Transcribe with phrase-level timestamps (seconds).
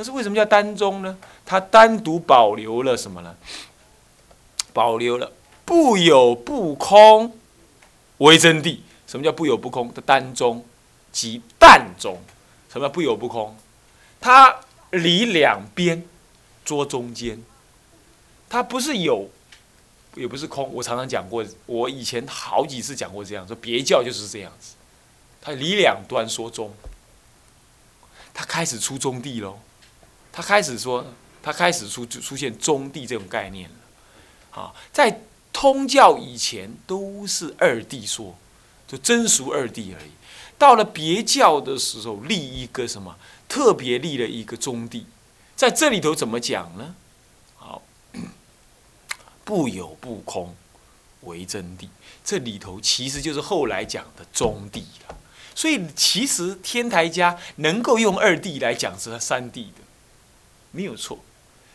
[0.00, 1.18] 可是为什么叫单宗呢？
[1.44, 3.36] 它单独保留了什么呢？
[4.72, 5.30] 保留了
[5.66, 7.36] 不有不空
[8.16, 8.78] 为真谛。
[9.06, 10.64] 什么叫不有不空的单宗
[11.12, 12.18] 即淡宗？
[12.72, 13.54] 什么叫不有不空？
[14.22, 16.02] 它离两边
[16.64, 17.42] 捉中间，
[18.48, 19.28] 它不是有，
[20.14, 20.72] 也不是空。
[20.72, 24.76] 我常常讲过，我以前好几次讲过这样说，别教就是这样子，
[25.42, 26.72] 它离两端说中，
[28.32, 29.58] 它开始出中地喽，
[30.32, 31.04] 他开始说，
[31.42, 34.60] 他开始出出现中地这种概念了。
[34.60, 35.20] 啊，在
[35.52, 38.36] 通教以前都是二地说，
[38.86, 40.10] 就真俗二地而已。
[40.58, 43.16] 到了别教的时候，立一个什么？
[43.48, 45.06] 特别立了一个中地，
[45.56, 46.94] 在这里头怎么讲呢？
[47.56, 47.82] 好，
[49.44, 50.54] 不有不空
[51.22, 51.88] 为真谛，
[52.24, 55.16] 这里头其实就是后来讲的中地了。
[55.54, 59.82] 所以其实天台家能够用二地来讲是三地的，
[60.70, 61.18] 没有错，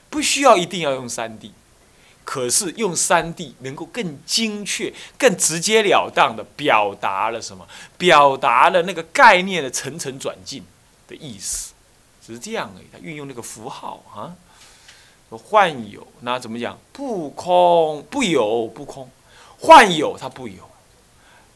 [0.09, 1.51] 不需要一定要用三 D，。
[2.23, 7.67] 可是用三 D 能够更精确、更直截了当的表达了什么？
[7.99, 10.63] 表达了那个概念的层层转进
[11.07, 11.73] 的意思，
[12.25, 12.85] 只是这样而已。
[12.91, 14.35] 他运用那个符号啊，
[15.29, 16.79] 幻有那怎么讲？
[16.91, 19.07] 不空不有不空，
[19.59, 20.67] 幻有它不有，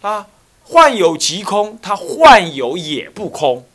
[0.02, 0.28] 啊，
[0.66, 3.66] 幻有即空，它幻有也不空，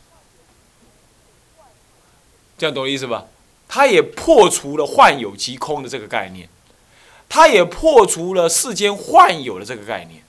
[2.56, 3.27] 这样懂意思吧？
[3.69, 6.48] 他也破除了幻有即空的这个概念。
[7.29, 10.23] 他也破除了世间幻有的这个概念。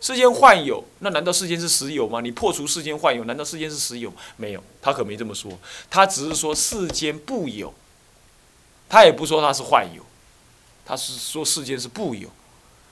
[0.00, 2.20] 世间幻有，那难道世间是实有吗？
[2.20, 4.12] 你破除世间幻有，难道世间是实有？
[4.36, 5.50] 没有，他可没这么说。
[5.90, 7.72] 他只是说世间不有，
[8.88, 10.02] 他也不说他是幻有，
[10.84, 12.28] 他是说世间是不有，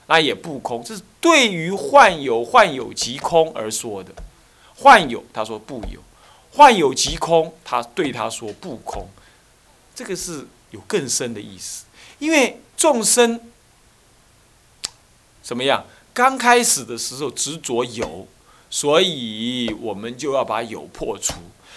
[0.06, 0.82] 那也不空。
[0.82, 4.10] 这是对于幻有、幻有即空而说的。
[4.76, 6.00] 幻有，他说不有；
[6.52, 9.06] 幻有即空，他对他说不空。
[9.96, 11.86] 这个是有更深的意思，
[12.20, 12.60] 因为。
[12.78, 13.40] 众生
[15.42, 15.86] 怎么样？
[16.12, 18.28] 刚开始的时候执着有，
[18.68, 21.36] 所以我们就要把有破除。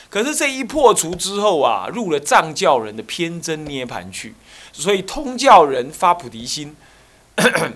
[0.10, 4.36] 可是这一破除之后啊，入了藏教人的偏真涅盘去，
[4.74, 6.76] 所以通教人发菩提心，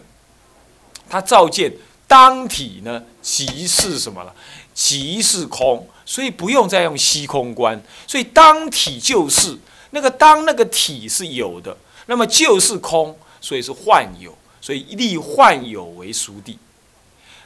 [1.10, 1.72] 他照见
[2.06, 4.36] 当体呢，即是什么了？
[4.74, 7.81] 即是空，所以不用再用虚空观。
[8.06, 9.58] 所以当体就是
[9.94, 11.78] 那个当那个体是有的。
[12.08, 16.59] 那么就是空，所以是幻有，所以立幻有为熟地，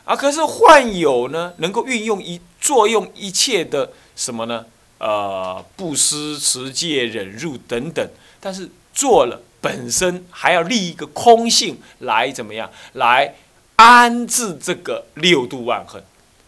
[0.03, 4.65] 啊，可是幻有呢，能够运用一作用一切的什么呢？
[4.97, 8.09] 呃，布施、持戒、忍辱等等，
[8.39, 12.71] 但是做了本身还要立一个空性来怎么样？
[12.93, 13.35] 来
[13.75, 16.03] 安置这个六度万恨，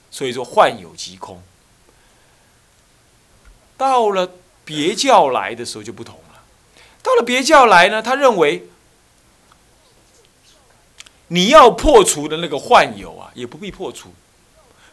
[0.10, 1.40] 所以说幻有即空。
[3.78, 4.31] 到了
[4.69, 6.44] 别教来的时候就不同了。
[7.02, 8.68] 到了别教来呢，他认为
[11.30, 14.13] 你要破除的那个幻有啊，也不必破除。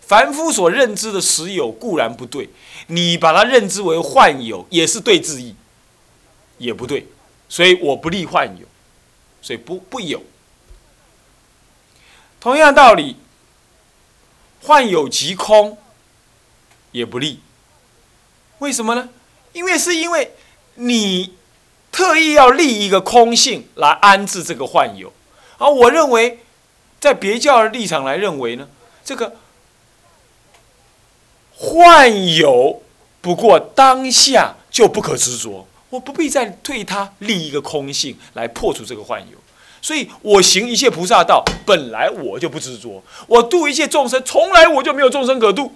[0.01, 2.49] 凡夫所认知的实有固然不对，
[2.87, 5.55] 你把它认知为幻有，也是对自意，
[6.57, 7.07] 也不对。
[7.47, 8.67] 所以我不立幻有，
[9.43, 10.23] 所以不不有。
[12.41, 13.17] 同样道理，
[14.63, 15.77] 幻有即空，
[16.93, 17.41] 也不立。
[18.61, 19.11] 为什么呢？
[19.57, 20.33] 因为是因为
[20.75, 21.35] 你。
[21.93, 25.11] 特意要立一个空性来安置这个幻有，
[25.57, 26.41] 而我认为，
[27.01, 28.69] 在别教的立场来认为呢，
[29.03, 29.37] 这个
[31.55, 32.83] 幻有
[33.23, 39.39] 不过当下就不可执着，我不必再对它立一个空性来破除这个幻有，
[39.81, 45.73] 所以我行一切菩萨道，本来我就不执着，我度一切众生，从来我就没有众生可度，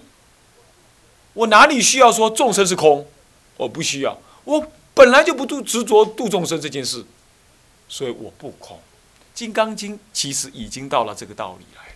[1.33, 3.07] 我哪里需要说众生是空？
[3.61, 4.71] 我不需要，我。
[4.93, 7.03] 本来就不度执着度众生这件事，
[7.87, 8.77] 所以我不空。
[9.33, 11.95] 《金刚经》其实已经到了这个道理来了，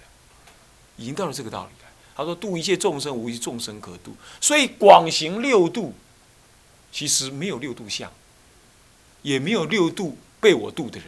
[0.96, 1.90] 已经到了这个道理来。
[2.16, 5.94] 他说：“度一切众生，无一众生可度。”所以广行六度，
[6.90, 8.10] 其实没有六度相，
[9.24, 11.08] 也没有六度被我度的人，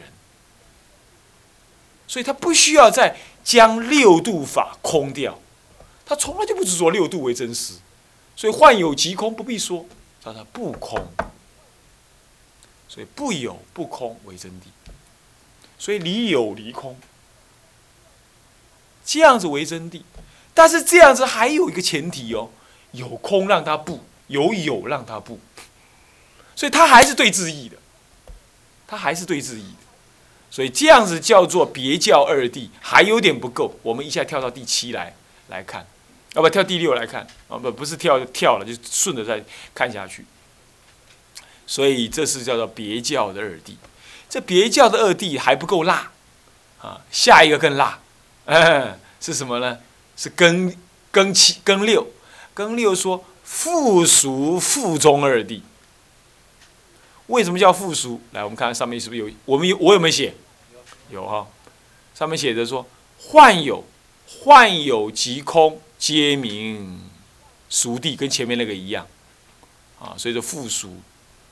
[2.06, 5.38] 所以他不需要再将六度法空掉。
[6.04, 7.76] 他从来就不执着六度为真实，
[8.36, 9.86] 所以幻有即空，不必说，
[10.24, 11.06] 叫他不空。
[12.90, 14.64] 所以不有不空为真谛，
[15.78, 16.98] 所以离有离空，
[19.04, 20.00] 这样子为真谛。
[20.54, 22.50] 但是这样子还有一个前提哦，
[22.92, 25.38] 有空让他不，有有让他不，
[26.56, 27.76] 所以他还是对自义的，
[28.86, 29.86] 他还是对自义的。
[30.50, 33.78] 所以这样子叫做别教二谛，还有点不够。
[33.82, 35.14] 我们一下跳到第七来
[35.48, 35.86] 来看，
[36.34, 37.56] 要不要跳第六来看啊？
[37.56, 39.42] 不不是跳跳了，就顺着再
[39.74, 40.24] 看下去。
[41.66, 43.76] 所以这是叫做别教的二弟。
[44.28, 46.10] 这别教的二弟还不够辣
[46.80, 47.98] 啊，下一个更辣，
[49.20, 49.78] 是什么呢？
[50.16, 50.76] 是庚
[51.12, 52.06] 庚七庚六，
[52.54, 55.62] 庚六说附属附中二弟。
[57.28, 58.20] 为什么叫附属？
[58.32, 59.30] 来，我们看看上面是不是有？
[59.44, 60.34] 我们有我有没有写？
[61.10, 61.46] 有哈，
[62.14, 62.86] 上面写着说
[63.18, 63.84] 患有
[64.30, 67.00] 幻有即空，皆名
[67.70, 69.06] 熟地，跟前面那个一样
[69.98, 70.96] 啊，所以说附属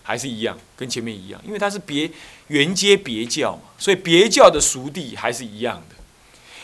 [0.03, 2.11] 还是一样，跟前面一样，因为它是别
[2.49, 5.97] 原接别教嘛，所以别教的熟地还是一样的。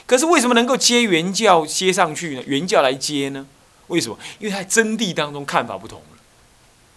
[0.05, 2.43] 可是为什么能够接原教接上去呢？
[2.47, 3.47] 原教来接呢？
[3.87, 4.19] 为什么？
[4.39, 6.19] 因为它真谛当中看法不同了，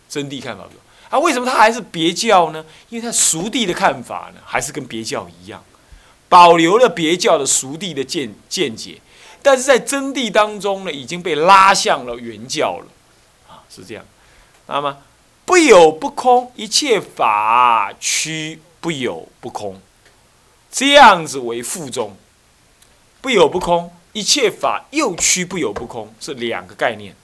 [0.09, 0.79] 真谛看法不同
[1.09, 1.19] 啊。
[1.19, 2.65] 为什么它还是别教呢？
[2.89, 5.63] 因为它熟地的看法呢，还是跟别教一样，
[6.27, 8.99] 保留了别教的熟地的见见解，
[9.45, 12.87] 但是在真谛当中呢，已经被拉向了原教了
[13.47, 14.03] 啊，是这样。
[14.65, 14.97] 那么
[15.45, 19.79] 不有不空，一切法趋不有不空，
[20.71, 22.17] 这样子为附中。
[23.21, 27.15] 不有不空，一切法又趋不有不空，是两个概念。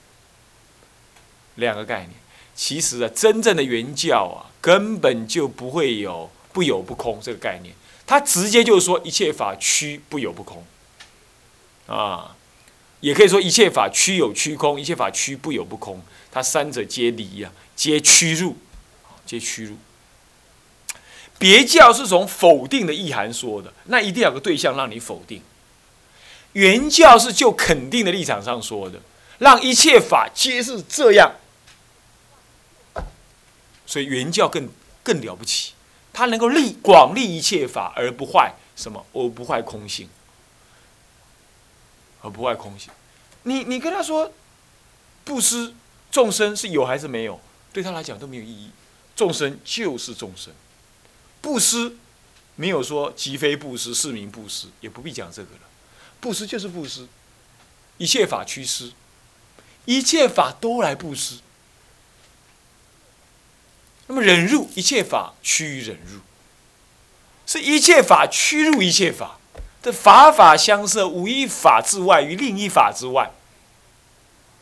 [1.56, 2.12] 两个概念，
[2.54, 7.74] 其实啊，真正的原教啊，根本就不会有不有不空这个概念，
[8.06, 10.64] 它直接就是说一切法趋不有不空，
[11.86, 12.36] 啊，
[13.00, 18.56] 也可以说一切法虚有虚空，一切法虚不有不空，它三者皆离呀，皆趋入，
[19.26, 19.76] 皆趋入。
[21.38, 25.42] 别教是从否定的意涵说的，那一定有个对象让你否定。
[26.52, 29.00] 原教是就肯定的立场上说的，
[29.38, 31.32] 让一切法皆是这样，
[33.86, 34.68] 所以原教更
[35.02, 35.72] 更了不起，
[36.12, 40.08] 它能够立广立一切法而不坏什么，而不坏空性，
[42.22, 42.90] 而不外空性。
[43.42, 44.32] 你你跟他说，
[45.24, 45.74] 布施
[46.10, 47.40] 众生是有还是没有，
[47.72, 48.70] 对他来讲都没有意义。
[49.14, 50.54] 众生就是众生，
[51.40, 51.96] 布施
[52.56, 55.60] 没有说即非布施，是名布施，也不必讲这个了。
[56.20, 57.06] 布施就是布施，
[57.98, 58.92] 一切法趋施，
[59.84, 61.40] 一切法都来布施。
[64.06, 66.20] 那么忍辱，一切法趋于忍辱，
[67.46, 69.38] 是一切法趋入一切法
[69.82, 73.32] 这法法相摄，无一法之外于另一法之外，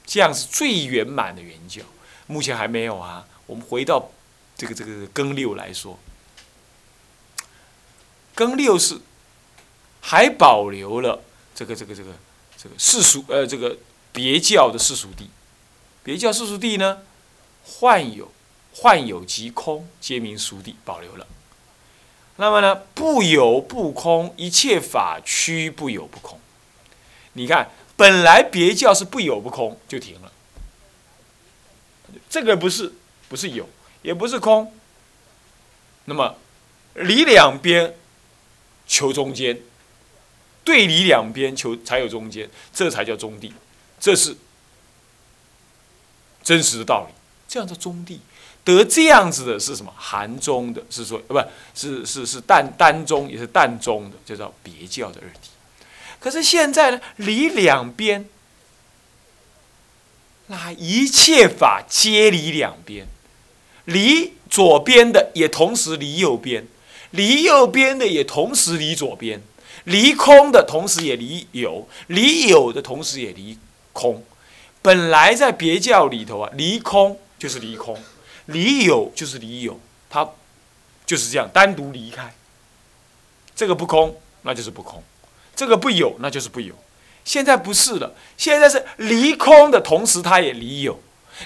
[0.06, 1.82] 这样是最圆满的圆教。
[2.26, 3.26] 目前还没有啊。
[3.46, 4.10] 我们回到
[4.56, 5.98] 这个这个庚六来说，
[8.34, 9.00] 庚六是
[10.00, 11.22] 还保留了。
[11.54, 12.12] 这个这个这个
[12.56, 13.76] 这个世俗呃，这个
[14.12, 15.28] 别教的世俗地，
[16.02, 17.02] 别教世俗地呢，
[17.64, 18.32] 幻有
[18.76, 21.26] 幻有即空，皆名俗地，保留了。
[22.40, 26.40] 那么呢，不有不空，一切法趋不有不空。
[27.34, 30.32] 你看，本来别教是不有不空，就停了。
[32.30, 32.94] 这个不是
[33.28, 33.68] 不是有，
[34.00, 34.72] 也不是空。
[36.06, 36.38] 那么
[36.94, 37.94] 离两边，
[38.86, 39.60] 求中间。
[40.64, 43.52] 对离两边求才有中间，这才叫中地，
[43.98, 44.34] 这是
[46.42, 47.14] 真实的道理。
[47.46, 48.20] 这样叫中地，
[48.64, 49.92] 得这样子的是什么？
[49.96, 55.48] 含中的，是说呃，不是是是淡单中，也是淡中的，就叫别教的二谛。
[56.18, 58.28] 可是现在呢，离两边，
[60.48, 63.06] 那一切法皆离两边，
[63.86, 66.66] 离左边的也同时离右边，
[67.10, 69.42] 离右边的也同时离左边。
[69.84, 73.56] 离空的同时也离有，离有的同时也离
[73.94, 74.22] 空。
[74.82, 77.98] 本来在别教里头啊，离空就是离空，
[78.52, 79.78] 离有就是离有，
[80.08, 80.28] 它
[81.06, 82.34] 就是这样单独离开。
[83.54, 85.02] 这个不空，那就是不空；
[85.54, 86.74] 这个不有，那就是不有。
[87.24, 90.94] 现在不是了，现在是离空的同时，它也离有；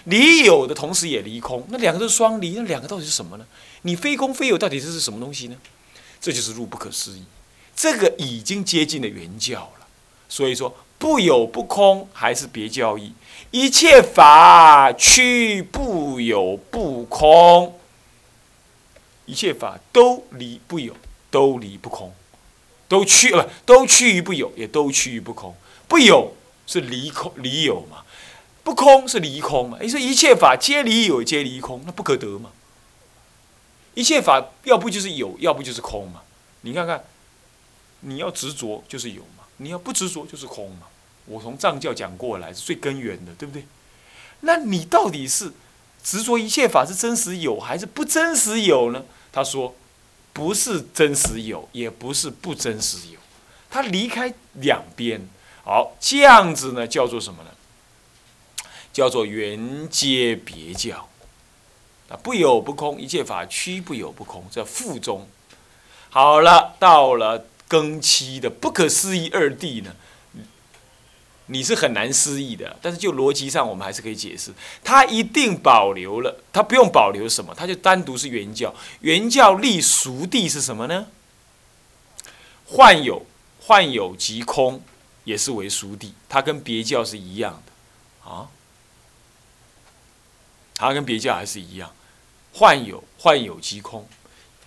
[0.04, 1.66] 离有的同时也离空。
[1.70, 3.46] 那两个都是双离，那两个到底是什么呢？
[3.82, 5.56] 你非空非有，到底这是什么东西呢？
[6.20, 7.24] 这就是入不可思议。
[7.74, 9.86] 这个已经接近了原教了，
[10.28, 13.12] 所以说不有不空还是别教义，
[13.50, 17.78] 一切法趋不有不空，
[19.26, 20.94] 一切法都离不有，
[21.30, 22.14] 都离不空，
[22.88, 25.54] 都趋不都趋于不有，也都趋于不空。
[25.86, 26.34] 不有
[26.66, 28.04] 是离空离有嘛，
[28.62, 29.78] 不空是离空嘛。
[29.80, 32.50] 你说一切法皆离有皆离空，那不可得嘛。
[33.94, 36.22] 一切法要不就是有，要不就是空嘛。
[36.62, 37.04] 你看看。
[38.06, 39.22] 你要执着就是有，
[39.58, 40.86] 你要不执着就是空嘛。
[41.26, 43.64] 我从藏教讲过来是最根源的，对不对？
[44.40, 45.52] 那你到底是
[46.02, 49.02] 执着一切法是真实有还是不真实有呢？
[49.32, 49.74] 他说，
[50.32, 53.18] 不是真实有，也不是不真实有，
[53.70, 55.26] 他离开两边。
[55.64, 57.50] 好，这样子呢叫做什么呢？
[58.92, 61.08] 叫做缘接别教。
[62.10, 65.26] 啊，不有不空，一切法趋不有不空，这复中。
[66.10, 69.94] 好了，到了庚七的不可思议二谛呢，
[71.46, 72.76] 你是很难思议的。
[72.80, 74.52] 但是就逻辑上，我们还是可以解释，
[74.82, 78.74] 他一定保留了，他不用保留什么，他就单独是原教。
[79.00, 81.06] 原教立熟谛是什么呢？
[82.66, 83.26] 幻有，
[83.60, 84.82] 幻有即空，
[85.24, 88.48] 也是为熟谛，它跟别教是一样的啊。
[90.74, 91.94] 它跟别教还是一样，
[92.52, 94.08] 幻有，幻有即空。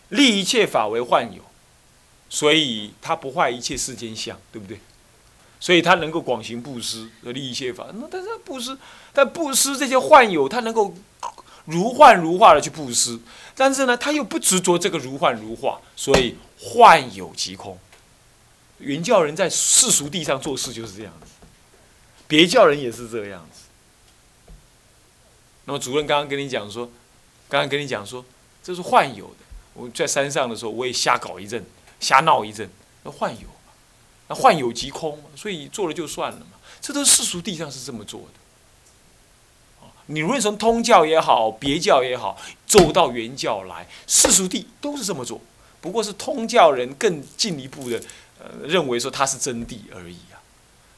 [0.10, 1.42] 立一切法为幻有，
[2.30, 4.80] 所以他不坏一切世间相，对不对？
[5.60, 7.88] 所以他能够广行布施，立一切法。
[7.96, 8.78] 那但是布施，
[9.12, 10.94] 但布施这些幻有，他能够
[11.66, 13.20] 如幻如化的去布施，
[13.56, 17.78] 但是呢，他又不执着这个如幻如化，所以幻有即空。
[18.78, 21.32] 原教人在世俗地上做事就是这样子，
[22.28, 23.62] 别教人也是这个样子。
[25.66, 26.86] 那么主任刚刚跟你讲说，
[27.50, 28.24] 刚刚跟你讲说，
[28.62, 29.38] 这是幻有的。
[29.74, 31.66] 我在山上的时候，我也瞎搞一阵，
[32.00, 32.70] 瞎闹一阵，
[33.04, 33.48] 那幻有，
[34.28, 36.58] 那幻有即空，所以做了就算了嘛。
[36.80, 39.88] 这都是世俗地上是这么做的。
[40.08, 45.42] 你无论从通教也好，别教也好，走到原教来，世俗地都是这么做，
[45.82, 48.02] 不过是通教人更进一步的，
[48.40, 50.40] 呃，认为说它是真谛而已啊。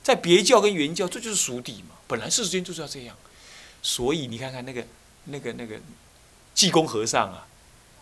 [0.03, 3.15] 在别教跟原教，这就是俗谛嘛，本来世间就是要这样。
[3.81, 4.85] 所以你看看那个、
[5.25, 5.79] 那个、那个
[6.53, 7.45] 济公和尚啊。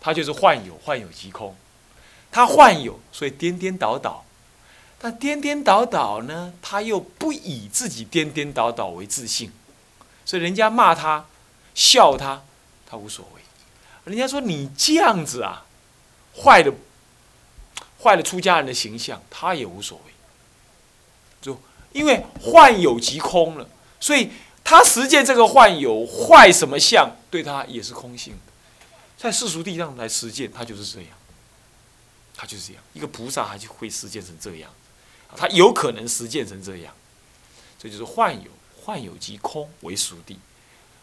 [0.00, 1.56] 他就是幻有，幻有即空。
[2.30, 4.24] 他患有，所以颠颠倒倒。
[5.00, 9.52] 但颠颠倒倒呢，他又不以自己颠颠倒倒为自信，
[10.24, 11.26] 所以人家骂他、
[11.74, 12.42] 笑他，
[12.84, 13.40] 他无所谓。
[14.04, 15.64] 人家说你这样子啊，
[16.42, 16.72] 坏的，
[18.02, 20.12] 坏了出家人的形象，他也无所谓。
[21.40, 21.60] 就
[21.92, 23.68] 因为患有即空了，
[24.00, 24.32] 所以
[24.64, 28.52] 他实践这个患有，坏什么相，对他也是空性的。
[29.16, 31.10] 在世俗地上来实践，他就是这样，
[32.38, 32.82] 他就是这样。
[32.94, 34.70] 一个菩萨他就会实践成这样，
[35.36, 36.94] 他有可能实践成这样，
[37.76, 40.38] 这就是幻有，幻有即空为属地，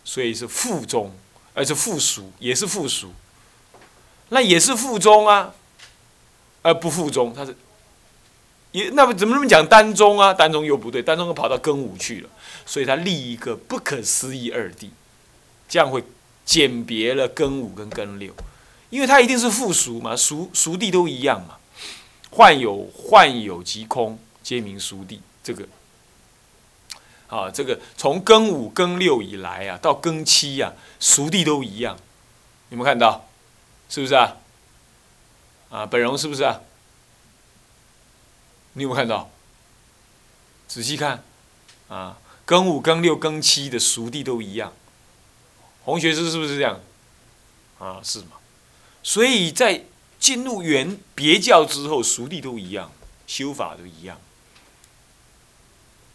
[0.06, 1.14] 所以是复中，
[1.54, 3.14] 而是复俗，也是复俗，
[4.30, 5.54] 那也是复中啊，
[6.62, 7.54] 而不复中，他是
[8.72, 10.34] 也那么怎么那么讲单中啊？
[10.34, 12.30] 单中又不对，单中又跑到庚午去了，
[12.66, 14.90] 所以他立一个不可思议二谛，
[15.68, 16.02] 这样会。
[16.46, 18.32] 简别了根五跟根六，
[18.96, 21.58] 因为它一定是复熟嘛，熟熟地都一样嘛。
[22.32, 25.22] 幻有幻有即空，皆名熟地。
[25.44, 25.68] 这个，
[27.28, 30.72] 啊，这个从庚五庚六以来啊，到庚七呀，
[31.02, 31.98] 熟地都一样。
[32.70, 33.28] 有没有看到？
[33.90, 34.38] 是不是啊？
[35.70, 36.62] 啊，本荣是不是啊？
[38.74, 39.30] 你有没有看到？
[40.70, 41.22] 仔细看，
[41.90, 44.72] 啊，庚五庚六庚七的熟地都一样。
[45.84, 46.80] 红学师是不是这样？
[47.78, 48.38] 啊，是吗？
[49.08, 49.84] 所以在
[50.20, 52.92] 进入原别教之后，熟地都一样，
[53.28, 54.20] 修法都一样。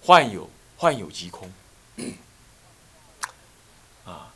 [0.02, 1.52] 幻有，幻有即空。
[4.04, 4.34] 啊，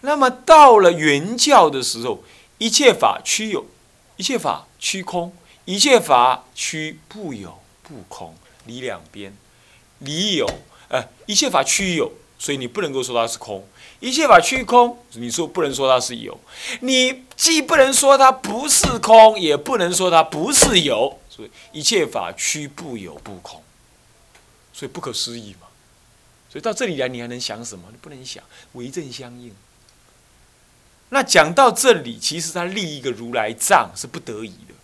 [0.00, 2.24] 那么到了原教的时候，
[2.56, 3.66] 一切法趋有，
[4.16, 8.34] 一切法趋空，一切法趋不有不空，
[8.64, 9.36] 离两边，
[9.98, 10.46] 离有，
[10.88, 13.68] 呃，一切法趋有，所以你不能够说它是空。
[14.02, 16.36] 一切法虚空，你说不能说它是有，
[16.80, 23.62] 你既不能说它不是空，也不能说它不是有，所以一切法虚不有不空，
[24.72, 25.68] 所以不可思议嘛。
[26.50, 27.84] 所以到这里来，你还能想什么？
[27.92, 28.42] 你不能想，
[28.72, 29.54] 为正相应。
[31.10, 34.74] 那讲到这里，其实他立一个如来藏是不得已的，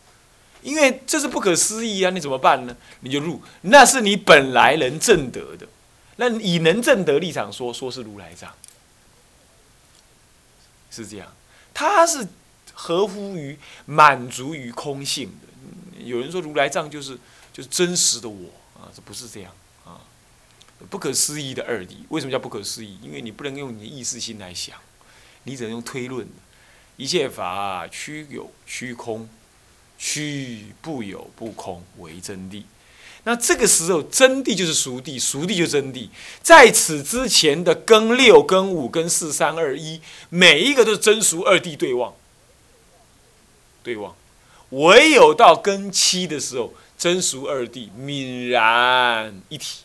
[0.63, 2.11] 因为这是不可思议啊！
[2.11, 2.77] 你怎么办呢？
[3.01, 5.67] 你就入，那是你本来能证得的，
[6.17, 8.55] 那以能证得立场说，说是如来藏。
[11.03, 11.33] 是这样，
[11.73, 12.27] 它是
[12.73, 16.03] 合乎于满足于空性的。
[16.03, 17.19] 有人说如来藏就是
[17.53, 19.53] 就是真实的我啊，这不是这样
[19.85, 20.01] 啊，
[20.89, 21.97] 不可思议的二谛。
[22.09, 22.99] 为什么叫不可思议？
[23.03, 24.79] 因为你不能用你的意识心来想，
[25.45, 26.27] 你只能用推论。
[26.97, 29.29] 一切法虚有虚空，
[29.97, 32.65] 虚不有不空为真谛。
[33.29, 36.09] 那这个时候，真谛就是熟谛，熟谛就真谛。
[36.43, 42.15] 在此之前的庚六、庚五、庚四、三二一，每一个都是真熟二谛对望，
[43.83, 44.17] 对望。
[44.71, 49.81] 唯有到庚七的时候，真熟二谛泯然一体，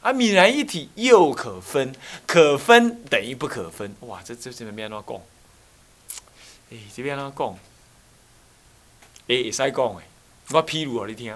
[0.00, 1.94] 啊，泯然一体又可分，
[2.26, 3.94] 可分等于不可分。
[4.00, 5.20] 哇，这这这边怎讲？
[6.72, 7.58] 哎，这边怎讲？
[9.28, 10.02] 哎，会使讲诶，
[10.50, 11.32] 我譬如互你听。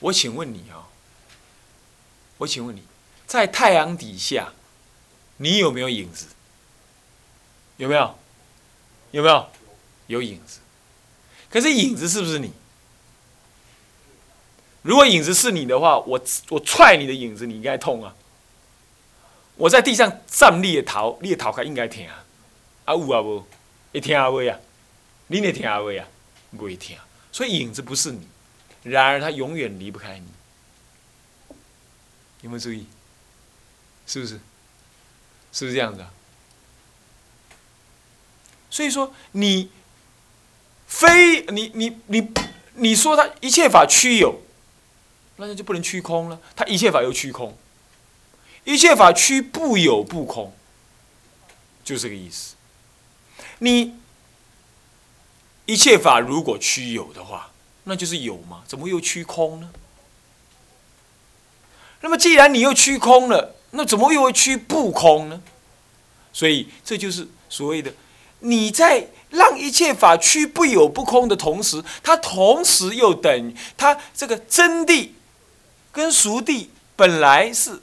[0.00, 0.84] 我请问你哦，
[2.38, 2.82] 我请问你，
[3.26, 4.52] 在太阳底下，
[5.38, 6.26] 你有没有影子？
[7.78, 8.18] 有没有？
[9.10, 9.48] 有没有？
[10.08, 10.60] 有影子。
[11.48, 12.52] 可是影子是不是你？
[14.82, 18.14] 如果影子是你的话，我我踹你的影子，你应该痛啊。
[19.56, 22.24] 我在地上站立的逃，你的逃开应该疼啊。
[22.84, 23.44] 啊有啊无？
[23.92, 24.60] 会疼啊未啊？
[25.28, 26.06] 你会疼啊未啊？
[26.56, 26.94] 不会疼。
[27.32, 28.28] 所以影子不是你，
[28.90, 30.26] 然而它永远离不开你。
[32.42, 32.86] 有没有注意？
[34.06, 34.40] 是不是？
[35.52, 36.10] 是不是这样子啊？
[38.70, 39.70] 所以说，你
[40.86, 42.30] 非你你你
[42.74, 44.42] 你说他一切法虚有，
[45.36, 46.38] 那就不能虚空了。
[46.54, 47.56] 他一切法又虚空，
[48.64, 50.54] 一切法虚不有不空，
[51.82, 52.54] 就这个意思。
[53.60, 53.98] 你
[55.64, 57.50] 一切法如果虚有的话，
[57.88, 58.64] 那就是有嘛？
[58.66, 59.70] 怎么又虚空呢？
[62.00, 65.40] 那么既然你又虚空了，那怎么又会虚不空呢？
[66.32, 67.94] 所以这就是所谓的
[68.40, 75.10] 你在让一切法虚不有不空的同时，它同时又等于它这个真谛
[75.92, 76.66] 跟俗谛
[76.96, 77.80] 本来是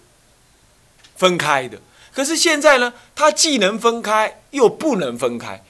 [1.15, 1.79] 分开的，
[2.13, 5.63] 可是现在呢，它既能分开又不能分开。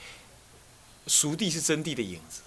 [1.05, 2.41] 俗谛是真谛的影子，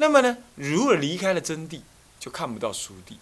[0.00, 1.82] 那么呢，如果离开了真谛。
[2.20, 3.18] 就看不到熟地，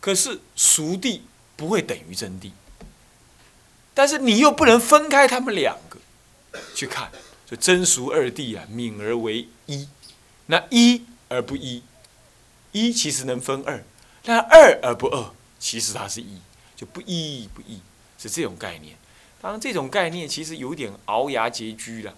[0.00, 2.52] 可是熟地不会等于真谛，
[3.92, 5.98] 但是你又不能分开他们两个
[6.74, 7.12] 去看，
[7.44, 9.86] 就真俗二谛啊，泯而为一，
[10.46, 11.82] 那一而不一，
[12.72, 13.84] 一其实能分二，
[14.22, 16.40] 但二而不二，其实它是一，
[16.74, 17.78] 就不一不一，
[18.16, 18.96] 是这种概念。
[19.42, 22.16] 当然，这种概念其实有点鳌牙拮据了。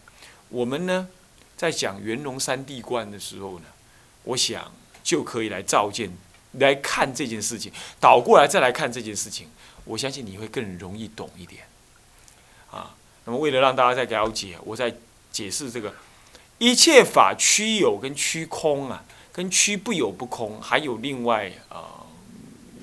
[0.49, 1.09] 我们呢，
[1.57, 3.65] 在讲圆融三地观的时候呢。
[4.27, 4.73] 我想
[5.05, 6.11] 就可以来照见，
[6.55, 9.49] 来看这件事情，倒过来再来看这件事情，
[9.85, 11.63] 我相信你会更容易懂一点。
[12.73, 14.97] 啊，那么为了让大家再了解，我在
[15.31, 15.95] 解释这个
[16.59, 22.05] 一切法虚有跟虚空啊，跟虚不有不空，还有另外啊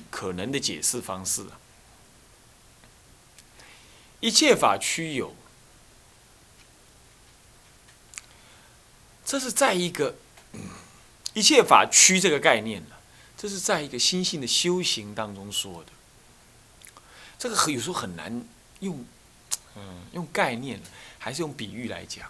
[0.09, 1.45] 可能的解释方式。
[4.21, 5.35] 一切法虚有，
[9.25, 10.15] 这是在一个。
[11.35, 12.95] 一切法区这个概念呢，
[13.35, 15.89] 这是在一个心性的修行当中说的。
[17.39, 18.45] 这个有时候很难
[18.81, 19.03] 用，
[19.75, 20.79] 嗯，用概念
[21.17, 22.29] 还是用比喻来讲。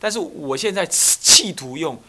[0.00, 2.02] 但是我现在企图用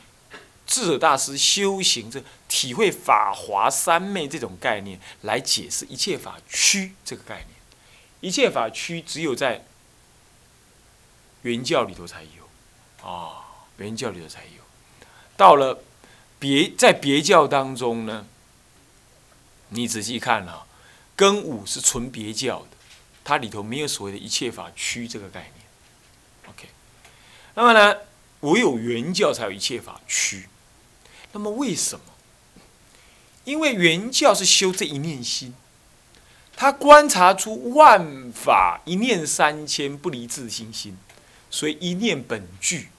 [0.66, 7.50] 智者大师修行这体会法华三昧这种概念来解释一切法区这个概念。
[8.22, 9.66] 一切法区只有在
[11.42, 13.45] 原教里头才有，啊，
[13.78, 14.64] 原教里头才有。
[15.38, 15.84] 到了
[16.40, 18.26] 别在别教当中呢，
[19.70, 20.66] 你仔细看啊，
[21.16, 22.68] 跟五是纯别教的，
[23.24, 25.66] 它里头没有所谓的一切法虚这个概念。
[26.48, 26.70] OK，
[27.56, 27.98] 那么呢，
[28.42, 30.48] 唯有原教才有一切法虚。
[31.34, 32.06] 那么为什么？
[33.44, 35.54] 因为原教是修这一念心，
[36.56, 40.98] 他观察出万法一念三千不离自心心，
[41.52, 42.90] 所以一念本具。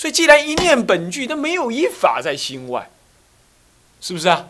[0.00, 2.90] 所以，既然一念本具，那没有一法在心外，
[4.00, 4.48] 是不是啊？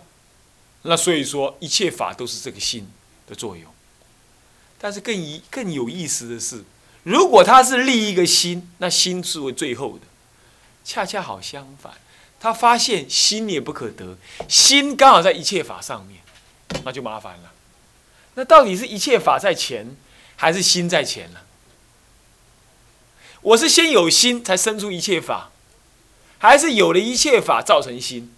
[0.82, 2.88] 那所以说，一切法都是这个心
[3.26, 3.68] 的作用。
[4.78, 6.62] 但是更一更有意思的是，
[7.02, 10.06] 如果他是立一个心，那心是为最后的。
[10.84, 11.94] 恰恰好相反，
[12.38, 14.16] 他发现心也不可得，
[14.48, 16.20] 心刚好在一切法上面，
[16.84, 17.50] 那就麻烦了。
[18.34, 19.96] 那到底是一切法在前，
[20.36, 21.40] 还是心在前呢？
[23.42, 25.50] 我是先有心才生出一切法，
[26.38, 28.34] 还是有了一切法造成心？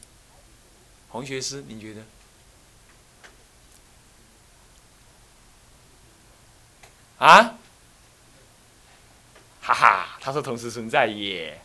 [1.09, 2.03] 洪学师，你觉得？
[7.19, 7.59] 啊？
[9.61, 11.61] 哈哈，他说同时存在耶。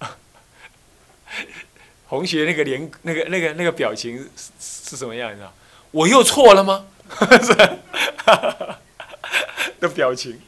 [2.08, 5.30] 红学那个脸，那个那个那个表情是是什么样？
[5.32, 5.52] 你知道？
[5.90, 6.86] 我又错了吗？
[9.82, 10.40] 的表情，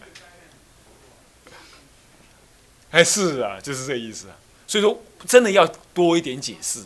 [2.93, 4.37] 哎，是啊，就是这意思啊。
[4.65, 6.85] 所以说，真的要多一点解释。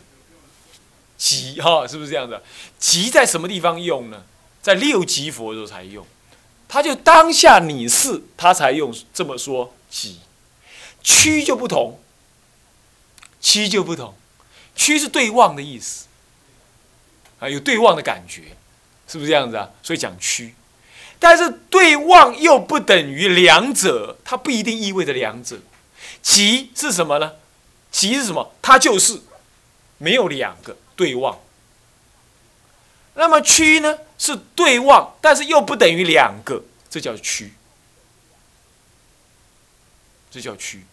[1.18, 2.42] 急哈，是不是这样的？
[2.78, 4.24] 急在什么地方用呢？
[4.62, 6.06] 在六级佛的时候才用。
[6.66, 9.74] 他就当下你是，他才用这么说。
[9.90, 10.20] 急，
[11.02, 12.00] 区就不同，
[13.40, 14.14] 区就不同，
[14.74, 16.06] 区是对望的意思，
[17.40, 18.56] 啊，有对望的感觉，
[19.06, 19.70] 是不是这样子啊？
[19.82, 20.54] 所以讲区。
[21.18, 25.58] 但是对望又不等于两者，它不一定意味着两者。
[26.22, 27.32] 即是什么呢？
[27.90, 28.54] 即是什么？
[28.60, 29.20] 它就是
[29.98, 31.38] 没有两个对望。
[33.14, 37.52] 那么区呢是对望，但是又不等于两个，这叫区。
[40.30, 40.84] 这叫区。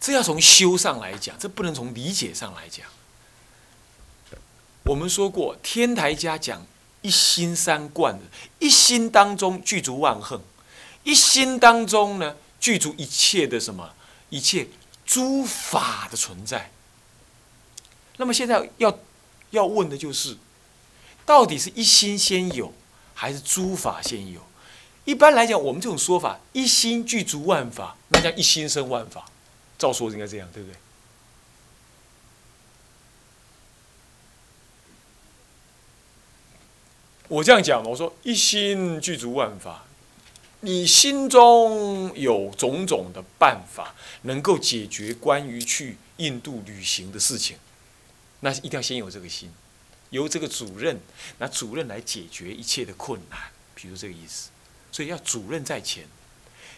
[0.00, 2.86] 这要从修上来讲，这不能从理解上来讲。
[4.88, 6.66] 我们说过，天台家讲
[7.02, 8.24] 一心三观的，
[8.58, 10.40] 一心当中具足万恨，
[11.04, 13.92] 一心当中呢具足一切的什么，
[14.30, 14.66] 一切
[15.04, 16.70] 诸法的存在。
[18.16, 18.98] 那么现在要
[19.50, 20.38] 要问的就是，
[21.26, 22.72] 到底是一心先有，
[23.12, 24.40] 还是诸法先有？
[25.04, 29.26] 一般来讲，我们这种说法，一心具足万法，那叫一心生万法。
[29.76, 30.74] 照说应该这样，对不对？
[37.28, 39.84] 我这样讲，我说一心具足万法，
[40.60, 47.58] 你心中有种种的办法，能够解决关于去印度旅行的事情，
[48.40, 49.52] 那一定要先有这个心，
[50.10, 50.98] 由这个主任，
[51.38, 53.38] 那主任来解决一切的困难，
[53.74, 54.48] 比如这个意思。
[54.90, 56.06] 所以要主任在前，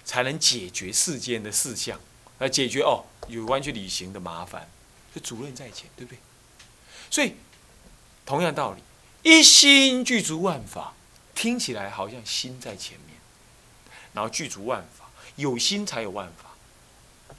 [0.04, 2.00] 才能解决世间的事项。
[2.40, 4.68] 来解决哦，有关去旅行的麻烦，
[5.12, 6.18] 是主任在前，对不对？
[7.10, 7.34] 所以
[8.24, 8.82] 同样道理，
[9.22, 10.94] 一心具足万法，
[11.34, 13.16] 听起来好像心在前面，
[14.12, 15.06] 然后具足万法，
[15.36, 17.36] 有心才有万法，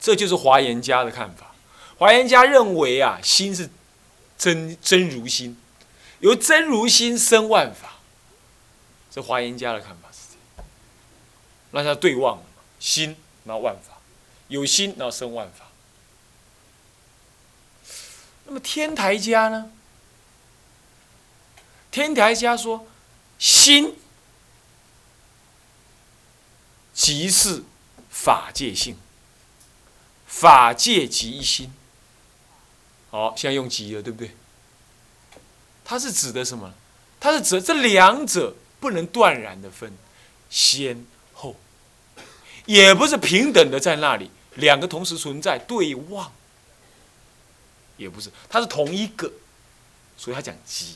[0.00, 1.54] 这就是华严家的看法。
[1.98, 3.68] 华严家认为啊，心是
[4.38, 5.56] 真真如心，
[6.20, 7.98] 由真如心生万法，
[9.10, 10.68] 这华严家的看法是这样。
[11.70, 12.42] 那叫对望
[12.78, 13.16] 心。
[13.42, 13.96] 然后万法
[14.48, 15.64] 有心，然后生万法。
[18.44, 19.72] 那么天台家呢？
[21.90, 22.86] 天台家说，
[23.38, 23.96] 心
[26.92, 27.64] 即是
[28.10, 28.96] 法界性，
[30.26, 31.72] 法界即一心。
[33.10, 34.36] 好，现在用即了，对不对？
[35.84, 36.72] 它是指的什么？
[37.18, 39.92] 它是指这两者不能断然的分，
[40.48, 41.56] 先后。
[42.66, 46.32] 也不是平等的在那里，两个同时存在对望，
[47.96, 49.32] 也不是，它是同一个，
[50.16, 50.94] 所以他讲即，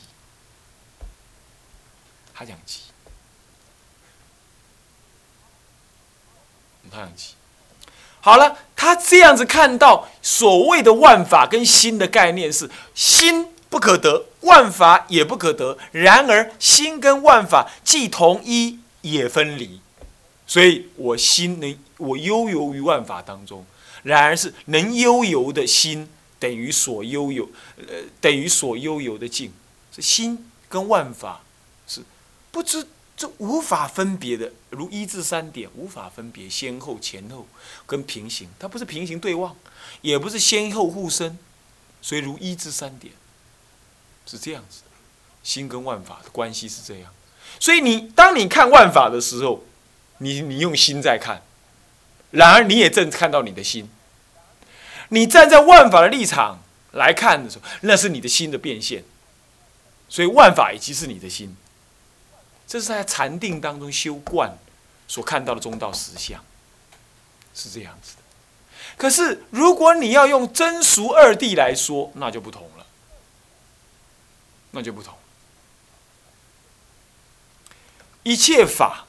[2.35, 2.81] 他讲即，
[6.91, 7.35] 他讲即，
[8.21, 19.81] 好了，他这样子看到所谓的万法跟心的概念是心不可得，万法也不可得，然而心跟万法既同一也分离。
[20.47, 23.65] 所以我心能我悠游于万法当中，
[24.03, 29.53] 然而是能悠游的心等于所悠游，呃，等于所悠游的境。
[29.91, 31.41] 这心跟万法
[31.87, 32.03] 是
[32.55, 32.87] 不知
[33.17, 37.49] 这无法分别的，如一至三点无法分别先后前后
[37.85, 39.57] 跟平行，它不是平行对望，
[40.03, 41.37] 也不是先后互生，
[42.01, 43.13] 所以如一至三点
[44.25, 44.91] 是这样子的，
[45.43, 47.13] 心跟万法的关系是这样。
[47.59, 49.65] 所以你当你看万法的时候。
[50.19, 51.43] 你你用心在看，
[52.31, 53.91] 然而你也正看到你的心。
[55.09, 56.63] 你站在万法的立场
[56.93, 59.03] 来看的时候，那是你的心的变现。
[60.09, 61.57] 所以万法以及是你的心，
[62.67, 64.57] 这是在禅定当中修观
[65.07, 66.45] 所看到的中道实相，
[67.55, 68.23] 是这样子的。
[68.97, 72.87] 可是如果你要用真俗二谛来说，那就不同了，
[74.71, 75.15] 那就不同。
[78.23, 79.07] 一切法。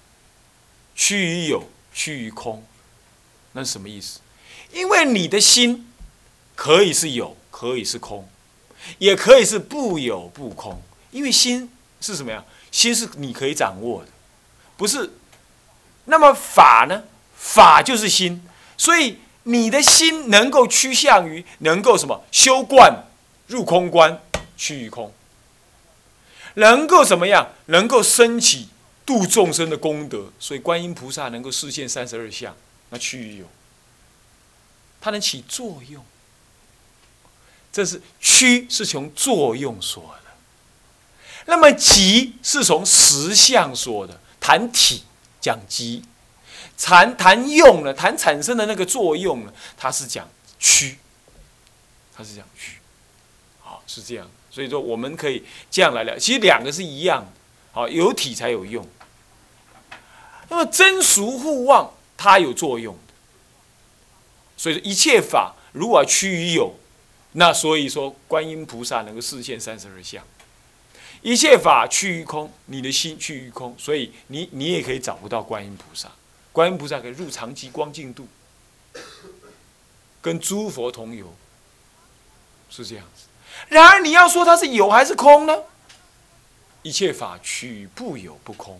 [0.97, 2.65] 趋于有，趋于空，
[3.51, 4.21] 那是什么意思？
[4.71, 5.91] 因为你的心
[6.55, 8.29] 可以是有，可以是空，
[8.97, 10.81] 也可以是不有不空。
[11.11, 12.45] 因为心是什么呀？
[12.75, 14.09] 心是你可以掌握的，
[14.75, 15.09] 不是？
[16.03, 17.03] 那么法呢？
[17.37, 18.45] 法就是心，
[18.77, 22.21] 所以你的心能够趋向于能够什么？
[22.33, 23.05] 修观
[23.47, 24.21] 入空观，
[24.57, 25.13] 趋于空，
[26.55, 27.51] 能够怎么样？
[27.67, 28.67] 能够升起。
[29.05, 32.57] 度众生的功德，所以观音菩萨能够示现三十二相，
[32.89, 33.45] 那趋于有，
[34.99, 36.03] 它能起作用。
[37.71, 40.24] 这是趋是从作用说的，
[41.45, 44.19] 那么即是从实相说的。
[44.39, 45.03] 谈体
[45.41, 46.03] 讲即，
[46.77, 50.29] 谈谈用呢，谈产生的那个作用呢，它是讲
[50.59, 50.97] 虚，
[52.15, 52.73] 它是讲虚，
[53.61, 54.29] 好是这样。
[54.51, 57.31] 所以说我们可以这样来聊，其实两个是一样的，
[57.71, 58.87] 好有体才有用。
[60.49, 63.13] 那么真俗互望，它有作用的。
[64.55, 66.75] 所以说一切法如果趋于有，
[67.31, 70.23] 那所以说观音菩萨能够示现三十二相。
[71.25, 76.07] 一切法趋于空，你的心趋于空，所以你你也可以找不到观音菩萨。
[76.51, 78.27] 观音菩萨可以入常寂光净度，
[80.21, 81.33] 跟诸佛同游。
[82.69, 83.23] 是这样子。
[83.69, 85.63] 然而你要说它是有还是空呢？
[86.83, 88.79] 一切法取不有不空，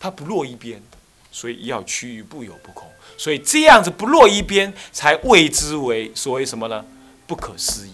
[0.00, 0.82] 它不落一边，
[1.30, 2.90] 所以要趋于不有不空。
[3.16, 6.84] 所以这样子不落一边，才谓之为所谓什么呢？
[7.28, 7.92] 不可思议。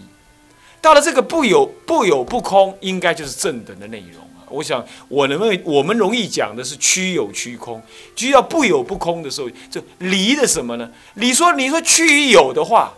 [0.83, 4.43] 到了这个不有不有不空，应该就是正等的内容啊。
[4.49, 7.81] 我想我能不能我们容易讲的是趋有趋空，
[8.13, 10.91] 就要不有不空的时候，就离的什么呢？
[11.13, 12.95] 你说你说趋于有的话，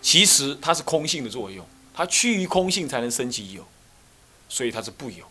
[0.00, 3.66] 其实它是空性的作用，它趋于空性才能升起有，
[4.48, 5.26] 所以它是不有。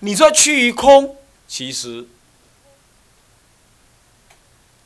[0.00, 2.04] 你说趋于空，其实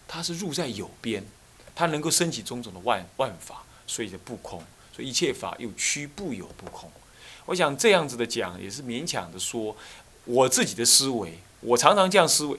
[0.06, 1.26] 它是入在有边，
[1.74, 4.62] 它能够升起种种的万万法，所以叫不空。
[4.94, 6.90] 所以一切法又趋不有不空，
[7.46, 9.74] 我想这样子的讲也是勉强的说，
[10.26, 12.58] 我自己的思维，我常常这样思维。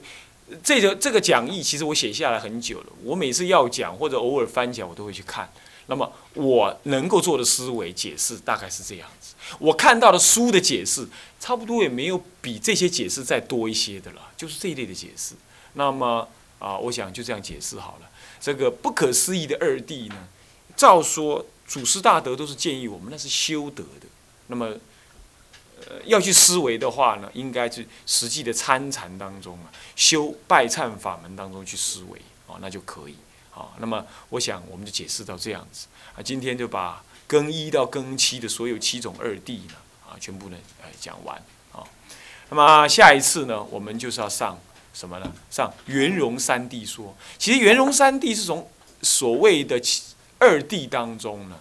[0.62, 5.48] 这个这个讲义其实我写下来很久了，我每次要讲或者偶尔翻起来，我都会去看。
[5.86, 9.34] 那么我能够做的思维解释大概是这样子。
[9.58, 11.06] 我看到的书的解释，
[11.38, 15.34] 差不多也没有比这些解释再多一些的了，就是这一类的解释。
[15.74, 18.10] 那么啊，我想就这样解释好了。
[18.40, 20.16] 这个不可思议的二谛呢，
[20.76, 21.46] 照说。
[21.66, 24.06] 祖师大德都是建议我们，那是修德的。
[24.48, 24.66] 那么，
[25.80, 33.16] 呃，要去思维的话呢，应该是实际的参禅当中啊，修拜忏法门当中去思维啊，那就可以
[33.54, 33.72] 啊。
[33.78, 36.20] 那么，我想我们就解释到这样子啊。
[36.22, 39.74] 今天就把更一到更七的所有七种二谛呢
[40.06, 41.82] 啊，全部呢呃讲完啊。
[42.50, 44.60] 那么下一次呢，我们就是要上
[44.92, 45.32] 什么呢？
[45.50, 47.16] 上圆融三谛说。
[47.38, 49.80] 其实圆融三谛是从所谓的。
[50.38, 51.56] 二谛当中呢，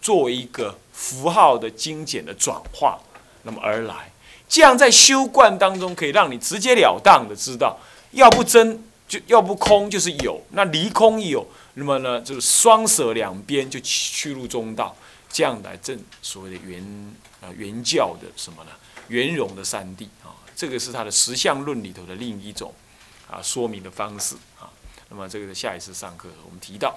[0.00, 2.98] 作为一个符号的精简的转化，
[3.42, 4.12] 那么而来，
[4.48, 7.78] 这样在修观当中可以让你直截了当的知道，
[8.12, 14.94] 要不真就要不空就是有，那离空有，那么呢就是双舍两边就去入中道，
[15.30, 16.82] 这样来证所谓的原
[17.40, 18.70] 啊原教的什么呢？
[19.08, 22.72] 圆融的三谛啊，这个是它的实相论里头的另一种
[23.30, 24.68] 啊说明的方式啊。
[25.08, 26.96] 那么这个下一次上课我们提到。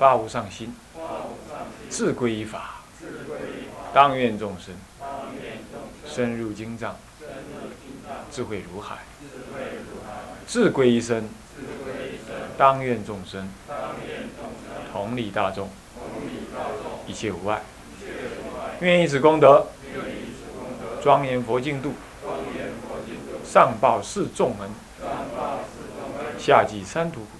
[0.00, 0.74] 发无上心，
[1.90, 2.76] 自归依法，
[3.92, 4.74] 当愿众生
[6.06, 6.96] 深入经藏，
[8.32, 8.96] 智慧如海，
[10.46, 11.28] 智归一生，
[12.56, 13.46] 当愿众生
[14.90, 15.68] 同理大众，
[17.06, 17.60] 一切无碍，
[18.80, 19.66] 愿以此功德
[21.02, 21.92] 庄严佛净土，
[23.44, 24.70] 上报四众恩，
[26.38, 27.39] 下济三途苦。